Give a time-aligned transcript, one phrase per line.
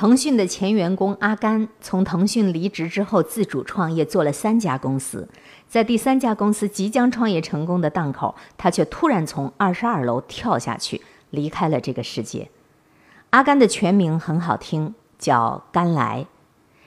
[0.00, 5.28] 腾讯的前员工阿甘从腾讯离职之后，自主创业做了三家公司，
[5.68, 12.48] 在第三家公司即将创业成功的档口，他却突然从二十二楼跳下去，离开了这个世界。
[13.28, 16.24] 阿甘的全名很好听，叫甘来，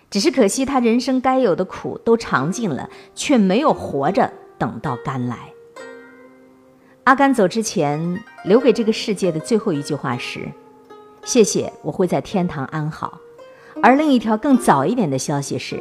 [0.09, 5.54] 只是可惜他人生该有的苦都尝尽了，却没有活着等到甘来。
[7.04, 10.50] 阿甘走之前留给这个世界的最后一句话是。
[11.26, 13.20] 谢谢，我会在天堂安好。
[13.82, 15.80] 而另一条更早一点的消息是，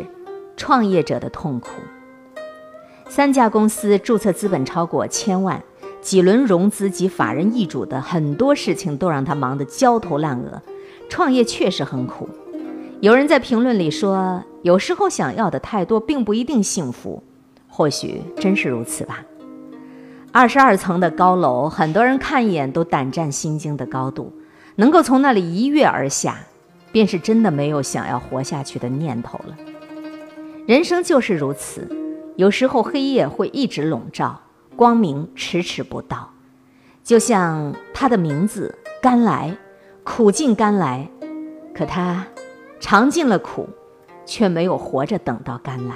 [0.57, 1.69] 创业者的痛苦。
[3.09, 5.63] 三家公司注册资本超过千万，
[6.01, 10.63] 几轮融资及法人易主的很多事情都让他忙得焦头烂额。
[11.09, 12.29] 创业确实很苦。
[13.01, 17.23] 有人在评论里说，有时候想要的太多，并不一定幸福。
[17.69, 19.25] 或许真是如此吧。
[20.31, 24.33] 二十二层的高楼，很多人看一眼都胆战心惊的高度。
[24.77, 26.39] 能够从那里一跃而下，
[26.91, 29.57] 便是真的没有想要活下去的念头了。
[30.67, 31.89] 人生就是如此，
[32.37, 34.41] 有时候黑夜会一直笼罩，
[34.77, 36.31] 光明迟迟不到。
[37.03, 39.57] 就像他的名字甘来，
[40.05, 41.09] 苦尽甘来，
[41.75, 42.25] 可他
[42.79, 43.69] 尝尽了苦，
[44.25, 45.95] 却没有活着等到甘来。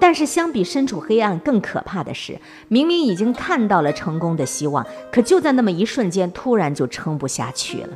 [0.00, 7.90] 但是，相比身处黑暗，更可怕的是，明明已经看到了成功的希望，可就在那么一瞬间，突然就撑不下去了。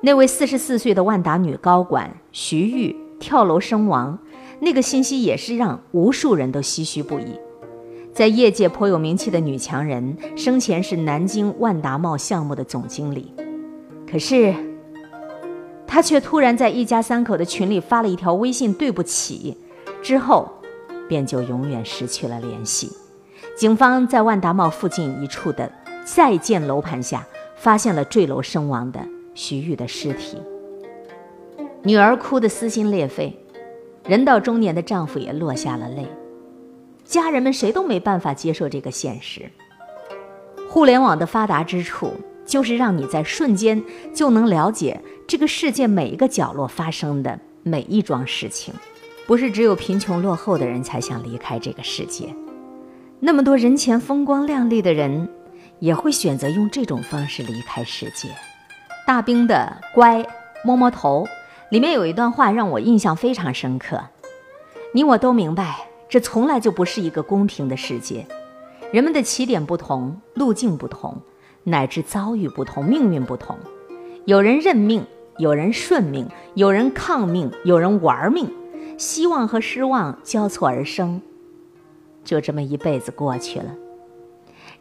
[0.00, 4.18] 那位四十四岁的万达女高管徐玉跳楼身亡，
[4.58, 7.38] 那个信息也是让无数人都唏嘘不已。
[8.12, 13.32] 在业界颇有名气的女强人，生前是南京万达茂项目的总经理，
[14.10, 14.52] 可是
[15.86, 19.56] 她却突然在一家三口的群里发了一条微信：“对不起。”
[20.02, 20.50] 之后，
[21.08, 22.90] 便就永远失去了联系。
[23.56, 25.70] 警方在万达茂附近一处的
[26.04, 29.00] 在建楼盘下，发现了坠楼身亡的
[29.34, 30.38] 徐玉的尸体。
[31.82, 33.36] 女儿哭得撕心裂肺，
[34.04, 36.06] 人到中年的丈夫也落下了泪。
[37.04, 39.50] 家人们谁都没办法接受这个现实。
[40.68, 42.12] 互联网的发达之处，
[42.44, 43.82] 就是让你在瞬间
[44.12, 48.74] 就能了解这个世界每一个角落发生的每一桩事情。
[49.28, 52.34] 不是只有贫穷落后的人才想离开这个世界，
[53.20, 55.28] 那么多人前风光亮丽的人，
[55.80, 58.30] 也会选择用这种方式离开世界。
[59.06, 60.24] 大兵的乖
[60.64, 61.28] 摸摸头，
[61.70, 64.02] 里面有一段话让我印象非常深刻。
[64.94, 65.76] 你我都明白，
[66.08, 68.26] 这从来就不是一个公平的世界。
[68.90, 71.14] 人们的起点不同，路径不同，
[71.64, 73.54] 乃至遭遇不同，命运不同。
[74.24, 75.04] 有人认命，
[75.36, 78.50] 有人顺命，有人抗命，有人玩命。
[78.98, 81.22] 希望和失望交错而生，
[82.24, 83.74] 就这么一辈子过去了。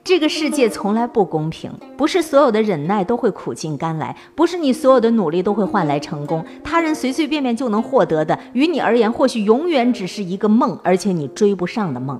[0.03, 6.43] 这个世界从来不公平，不是所有的忍耐都会苦尽甘来，不是你所有的努力都会换来成功。
[6.63, 12.19] 他人随随便便就能获得的，于你而言或许永远只是一个梦，而且你追不上的梦。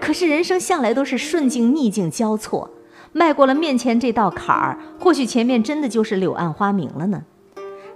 [0.00, 2.68] 可是人生向来都是顺境逆境交错，
[3.12, 7.22] 迈过了面前这道坎儿，或许前面真的就是柳暗花明了呢。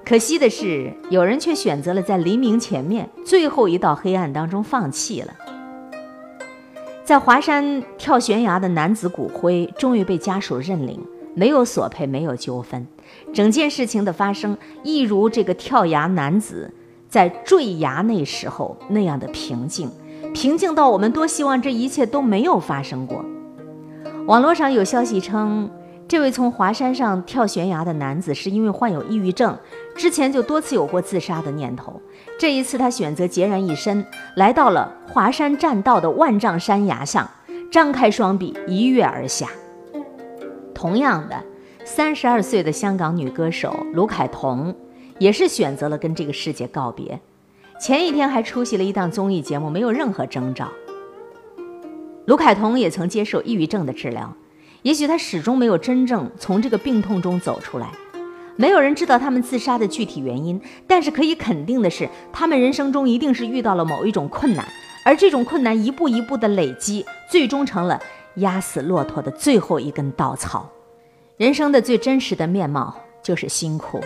[0.08, 5.34] 可惜的是，有人却选择了在黎明前面最后一道黑暗当中放弃了。
[7.04, 10.98] 在华山跳悬崖的男子骨灰终于被家属认领，
[11.34, 12.86] 没有索赔，没有纠纷，
[13.34, 16.72] 整件事情的发生一如这个跳崖男子
[17.10, 19.90] 在坠崖那时候那样的平静，
[20.32, 23.22] 平静到我们多希望这一切都没有发生过。
[24.24, 25.68] 网络上有消息称。
[26.08, 29.54] 这位从华山上跳悬崖的男子是因为患有抑郁症，
[29.94, 32.00] 之前就多次有过自杀的念头。
[32.38, 34.02] 这一次，他选择孑然一身，
[34.36, 37.28] 来到了华山栈道的万丈山崖上，
[37.70, 39.48] 张开双臂一跃而下。
[40.74, 41.44] 同样的，
[41.84, 44.74] 三十二岁的香港女歌手卢凯彤，
[45.18, 47.20] 也是选择了跟这个世界告别。
[47.78, 50.68] 前一天还出席了一档综艺节目，没有任何征兆。
[52.24, 54.34] 卢凯彤也曾接受抑郁症的治疗。
[54.82, 57.90] 也许他始终没有真正从这个病痛中走出来，
[58.56, 60.60] 没有人知道他们自杀的具体原因。
[60.86, 64.64] 但是可以肯定的是，他们人生中一定是遇到了某一种困难，
[65.04, 68.00] 而这种困难一步一步的累积，最终成了
[68.36, 70.70] 压死骆驼的最后一根稻草。
[71.36, 74.00] 人生的最真实的面貌就是辛苦，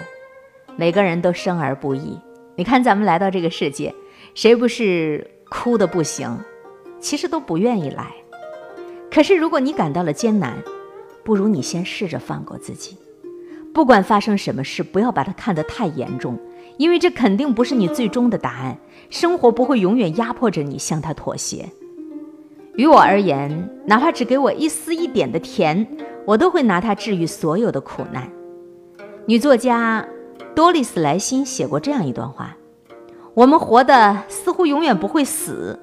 [0.76, 2.18] 每个人都生而不易。
[2.56, 3.94] 你看咱们来到这个世界，
[4.34, 6.38] 谁不是哭的不行？
[7.00, 8.06] 其实都不愿意来。
[9.12, 10.54] 可是，如果你感到了艰难，
[11.22, 12.96] 不如你先试着放过自己。
[13.74, 16.38] 不管发生什么事，不要把它看得太严重，
[16.78, 18.78] 因为这肯定不是你最终的答案。
[19.10, 21.68] 生活不会永远压迫着你向他妥协。
[22.76, 25.86] 于我而言，哪怕只给我一丝一点的甜，
[26.24, 28.30] 我都会拿它治愈所有的苦难。
[29.26, 30.06] 女作家
[30.54, 32.56] 多丽丝·莱辛写过这样一段话
[33.34, 35.78] ：“我们活的似乎永远不会死，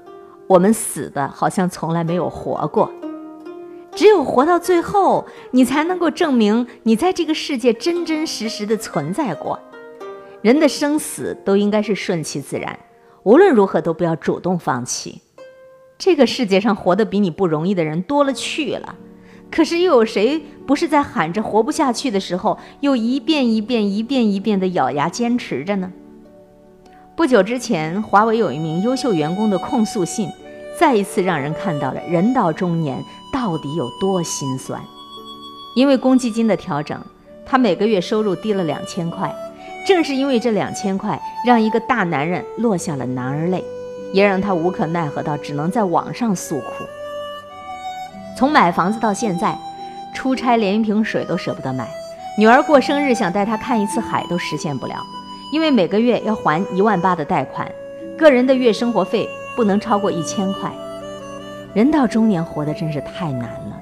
[0.47, 2.91] 我们死的好像从来没有活过。
[3.99, 9.59] 只有活到最后，你才能够证明你在这个世界真真实实的存在过。
[10.41, 12.79] 人的生死都应该是顺其自然，
[13.23, 15.21] 无论如何都不要主动放弃。
[15.97, 18.95] 这个世界上活得比你不容易的人多了去了。”
[19.51, 25.91] 可是又有谁不是在喊着活不下去的时候，又一遍一遍、一遍一遍地咬牙坚持着呢？
[27.17, 30.29] 不久之前，华为有一名优秀员工的控诉信，
[30.79, 32.97] 再一次让人看到了人到中年
[33.31, 34.81] 到底有多心酸。
[35.75, 36.99] 因为公积金的调整，
[37.45, 39.33] 他每个月收入低了两千块。
[39.87, 43.63] 正是因为这两千块，让一个大男人落下了男儿泪，
[44.13, 46.83] 也让他无可奈何到只能在网上诉苦。
[48.37, 49.57] 从买房子到现在，
[50.13, 51.87] 出差连一瓶水都舍不得买，
[52.37, 54.95] 女儿过生日想带她看一次海都实现不了，
[55.51, 57.71] 因为每个月要还一万八的贷款，
[58.17, 60.71] 个人的月生活费不能超过一千块。
[61.73, 63.79] 人到中年，活得真是太难了。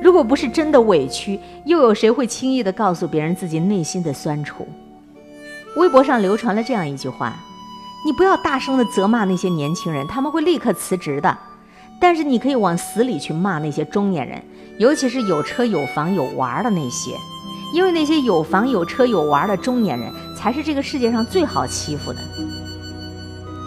[0.00, 4.66] 如果不是真的委屈，又有谁会轻易的告诉别人自己内心的酸楚？
[5.76, 7.36] 微博上流传了这样一句话
[8.06, 11.36] ：“你不要大声的责骂那些年轻人，他们会立刻辞职的。”
[12.00, 14.40] 但是你可以往死里去骂那些中年人，
[14.78, 17.16] 尤其是有车有房有娃的那些，
[17.74, 22.20] 因为那些有房有车有娃的中年人才是这个世界上最好欺负的。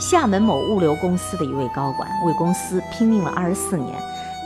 [0.01, 3.93] 厦门某物流公司的一位高管为公司拼命了二十四年，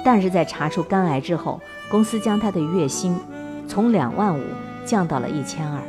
[0.04, 3.18] 但是在查出肝癌之后，公司将他的月薪
[3.66, 4.44] 从两万五
[4.86, 5.80] 降到了一千二。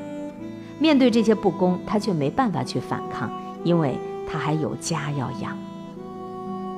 [0.78, 3.28] 面对这些不公，他却没办法去反抗，
[3.64, 3.98] 因为
[4.30, 5.58] 他还有家要养。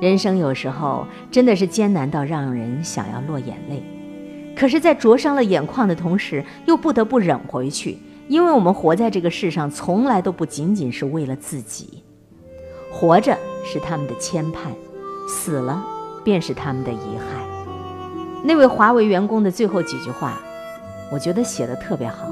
[0.01, 3.83] 人生有时候真的是艰难到让人想要落眼泪，
[4.57, 7.99] 可是，在灼伤了眼眶的同时，又不得不忍回去，
[8.29, 12.03] 因为我们活在这个世上，从来都不仅仅是为了自己。
[12.91, 14.71] 活着是他们的牵绊，
[15.29, 15.85] 死了
[16.25, 17.47] 便是他们的遗憾。
[18.43, 20.39] 那位华为员工的最后几句话，
[21.13, 22.27] 我觉得写的特别好。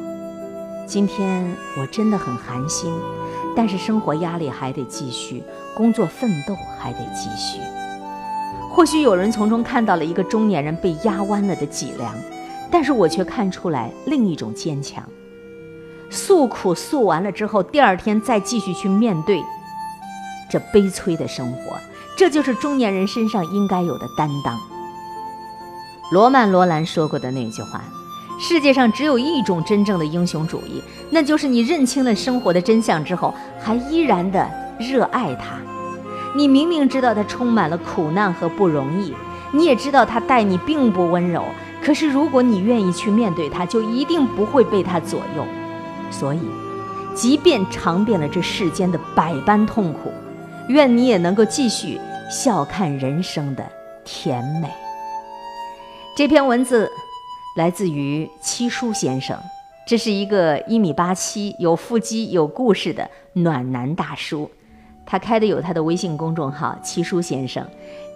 [0.86, 1.44] 今天
[1.78, 2.92] 我真的很寒心，
[3.56, 5.42] 但是生活压力还得继续。
[5.76, 7.60] 工作奋斗还得继续。
[8.70, 12.14] 或许有人从中看到了一个中年人被压弯了的脊梁，
[12.70, 15.02] 但是我却看出来另一种坚强。
[16.08, 19.42] 诉苦诉完了之后，第二天再继续去面对
[20.50, 21.76] 这悲催的生活，
[22.16, 24.58] 这就是中年人身上应该有的担当。
[26.12, 27.82] 罗曼·罗兰说过的那句话
[28.38, 34.48] ：“世界上只有一种真正的英雄主义，那就是你认清了生活的真相之后，还依然的。”
[34.78, 35.56] 热爱它，
[36.34, 39.14] 你明明知道它充满了苦难和不容易，
[39.50, 41.42] 你也知道它待你并不温柔。
[41.82, 45.46] 可是如果你愿意去面对它，就一定不会被它左右。
[46.10, 46.40] 所以，
[47.14, 50.12] 即便尝遍了这世间的百般痛苦，
[50.68, 53.64] 愿你也能够继续笑看人生的
[54.04, 54.68] 甜美。
[56.16, 56.90] 这篇文字
[57.56, 59.38] 来自于七叔先生，
[59.86, 64.50] 这是一个一米八七、有腹肌、有故事的暖男大叔。
[65.08, 67.64] 他开的有他的微信公众号“七叔先生”，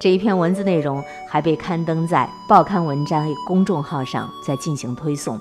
[0.00, 5.40] 这一篇文字内容还被刊登在报刊文章公众号上，在进行推送。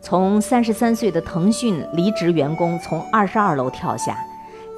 [0.00, 4.16] 从三十三岁的腾讯离职员工从二十二楼跳下，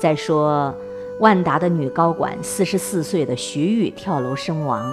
[0.00, 0.74] 再说
[1.22, 4.92] 万达的女高管四十四岁的徐玉跳楼身亡，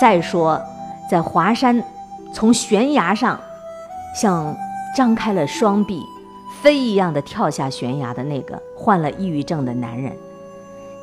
[0.00, 0.58] 再说
[1.10, 1.84] 在华山
[2.32, 3.38] 从悬崖上
[4.16, 4.56] 像
[4.96, 6.02] 张开了双臂。
[6.62, 10.12] 飞一样的跳下悬崖的那个患了抑郁症的男人，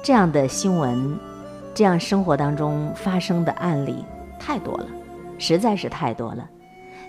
[0.04, 1.18] 这样的新闻，
[1.74, 4.06] 这样生活当中发生的案例
[4.40, 4.86] 太多了，
[5.40, 6.48] 实在是太多了。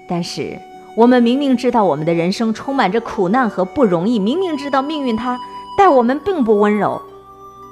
[0.09, 0.59] 但是
[0.97, 5.38] 我们明明知道我们的人生充满着苦难和不容易，明明知道命运它
[5.76, 7.02] 待我们并不温柔，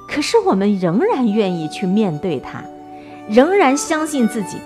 [0.07, 2.63] 可是我们仍然愿意去面对它，
[3.29, 4.57] 仍然相信自己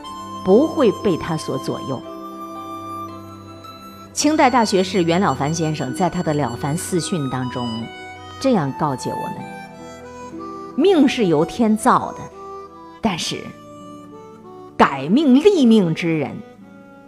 [0.45, 2.01] 不会被它所左右。
[4.13, 7.67] 清代大学士袁了凡先生在他的《了凡四训》当中，
[8.39, 9.35] 这样告诫我们：
[10.75, 12.19] 命是由天造的，
[13.01, 13.37] 但是
[14.77, 16.35] 改命立命之人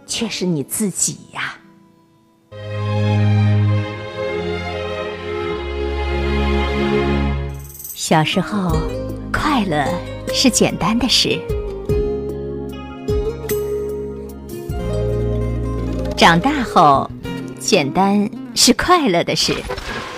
[0.06, 1.58] 却是你自己呀。
[8.06, 8.76] 小时候，
[9.32, 9.82] 快乐
[10.30, 11.40] 是简单的事。
[16.14, 17.10] 长大后，
[17.58, 19.54] 简单是快乐的事。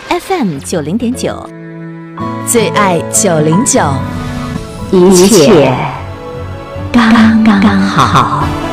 [0.08, 1.48] FM 九零点九，
[2.44, 3.80] 最爱九零九，
[4.90, 5.72] 一切
[6.92, 8.65] 刚刚好。